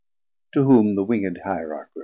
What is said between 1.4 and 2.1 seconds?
Hierarch repli'd.